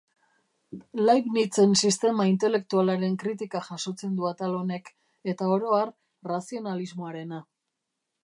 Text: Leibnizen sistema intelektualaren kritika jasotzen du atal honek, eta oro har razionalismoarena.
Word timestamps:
Leibnizen 1.07 1.75
sistema 1.87 2.25
intelektualaren 2.29 3.19
kritika 3.23 3.61
jasotzen 3.67 4.15
du 4.21 4.27
atal 4.31 4.57
honek, 4.61 4.91
eta 5.33 5.53
oro 5.57 5.77
har 5.81 5.93
razionalismoarena. 6.33 7.43